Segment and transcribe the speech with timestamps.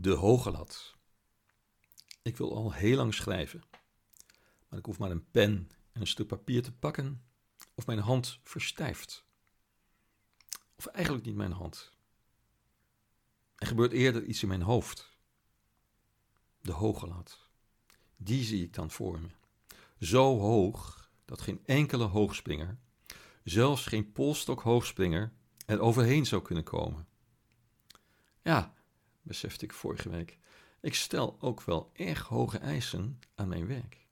[0.00, 0.94] De hoge lat.
[2.22, 3.62] Ik wil al heel lang schrijven,
[4.68, 7.22] maar ik hoef maar een pen en een stuk papier te pakken
[7.74, 9.24] of mijn hand verstijft.
[10.76, 11.92] Of eigenlijk niet mijn hand.
[13.56, 15.16] Er gebeurt eerder iets in mijn hoofd.
[16.60, 17.48] De hoge lat.
[18.16, 19.28] Die zie ik dan voor me.
[20.00, 22.78] Zo hoog dat geen enkele hoogspringer,
[23.44, 25.32] zelfs geen polstok hoogspringer,
[25.66, 27.08] er overheen zou kunnen komen.
[28.42, 28.76] Ja,
[29.28, 30.38] besefte ik vorige week,
[30.80, 34.06] ik stel ook wel erg hoge eisen aan mijn werk.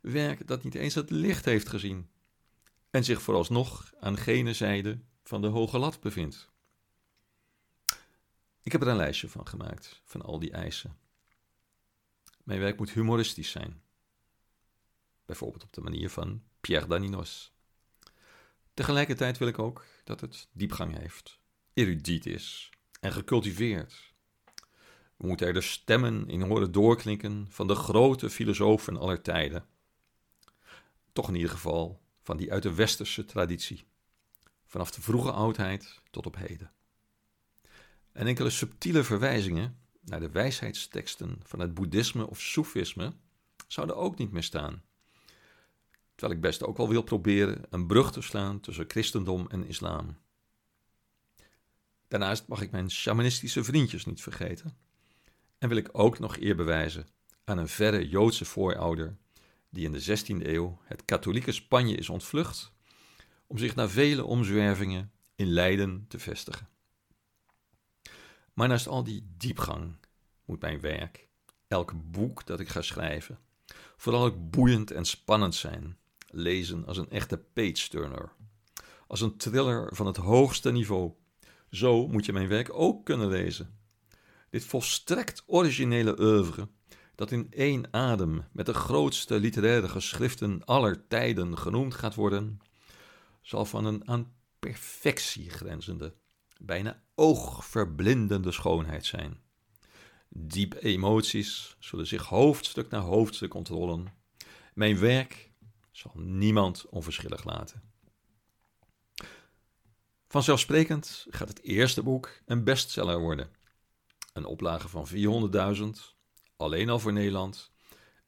[0.00, 2.10] Werk dat niet eens het licht heeft gezien
[2.90, 6.50] en zich vooralsnog aan gene zijde van de hoge lat bevindt.
[8.62, 10.98] Ik heb er een lijstje van gemaakt, van al die eisen.
[12.44, 13.82] Mijn werk moet humoristisch zijn.
[15.24, 17.52] Bijvoorbeeld op de manier van Pierre Daninos.
[18.74, 21.38] Tegelijkertijd wil ik ook dat het diepgang heeft,
[21.72, 22.70] erudiet is
[23.00, 24.11] en gecultiveerd.
[25.22, 29.66] We moeten er de stemmen in horen doorklinken van de grote filosofen aller tijden.
[31.12, 33.84] Toch in ieder geval van die uit de westerse traditie,
[34.66, 36.72] vanaf de vroege oudheid tot op heden.
[38.12, 43.12] En enkele subtiele verwijzingen naar de wijsheidsteksten van het boeddhisme of soefisme
[43.66, 44.82] zouden ook niet meer staan.
[46.14, 50.16] Terwijl ik best ook wel wil proberen een brug te slaan tussen christendom en islam.
[52.08, 54.90] Daarnaast mag ik mijn shamanistische vriendjes niet vergeten.
[55.62, 57.06] En wil ik ook nog eer bewijzen
[57.44, 59.16] aan een verre Joodse voorouder
[59.70, 62.72] die in de 16e eeuw het katholieke Spanje is ontvlucht
[63.46, 66.68] om zich na vele omzwervingen in Leiden te vestigen.
[68.52, 69.96] Maar naast al die diepgang
[70.44, 71.28] moet mijn werk,
[71.68, 73.38] elk boek dat ik ga schrijven,
[73.96, 78.32] vooral ook boeiend en spannend zijn, lezen als een echte page-turner,
[79.06, 81.12] als een thriller van het hoogste niveau.
[81.70, 83.80] Zo moet je mijn werk ook kunnen lezen.
[84.52, 86.68] Dit volstrekt originele oeuvre,
[87.14, 92.60] dat in één adem met de grootste literaire geschriften aller tijden genoemd gaat worden,
[93.42, 96.14] zal van een aan perfectie grenzende,
[96.58, 99.40] bijna oogverblindende schoonheid zijn.
[100.28, 104.06] Diepe emoties zullen zich hoofdstuk na hoofdstuk ontrollen.
[104.74, 105.50] Mijn werk
[105.90, 107.82] zal niemand onverschillig laten.
[110.28, 113.60] Vanzelfsprekend gaat het eerste boek een bestseller worden.
[114.32, 115.82] Een oplage van 400.000,
[116.56, 117.72] alleen al voor Nederland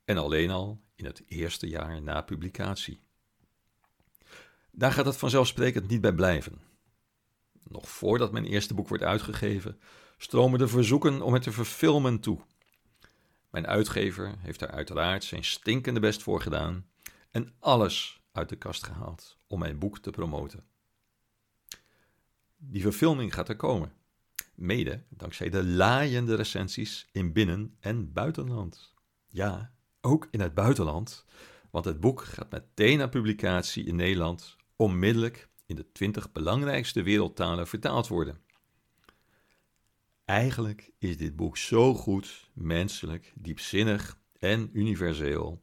[0.05, 3.01] en alleen al in het eerste jaar na publicatie.
[4.71, 6.61] Daar gaat het vanzelfsprekend niet bij blijven.
[7.63, 9.81] Nog voordat mijn eerste boek wordt uitgegeven,
[10.19, 12.41] stromen de verzoeken om het te verfilmen toe.
[13.51, 16.87] Mijn uitgever heeft daar uiteraard zijn stinkende best voor gedaan
[17.31, 20.65] en alles uit de kast gehaald om mijn boek te promoten.
[22.57, 23.93] Die verfilming gaat er komen,
[24.57, 28.95] mede dankzij de laaiende recensies in binnen- en buitenland.
[29.29, 31.25] Ja, ook in het buitenland,
[31.71, 37.67] want het boek gaat meteen na publicatie in Nederland onmiddellijk in de twintig belangrijkste wereldtalen
[37.67, 38.41] vertaald worden.
[40.25, 45.63] Eigenlijk is dit boek zo goed, menselijk, diepzinnig en universeel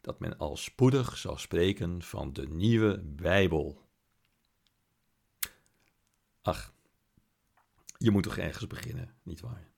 [0.00, 3.82] dat men al spoedig zal spreken van de nieuwe Bijbel.
[6.42, 6.74] Ach,
[8.02, 9.70] je moet toch ergens beginnen, nietwaar?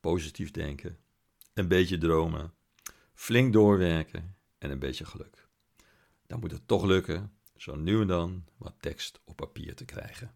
[0.00, 0.98] Positief denken,
[1.54, 2.54] een beetje dromen,
[3.14, 5.48] flink doorwerken en een beetje geluk.
[6.26, 10.34] Dan moet het toch lukken zo nu en dan wat tekst op papier te krijgen.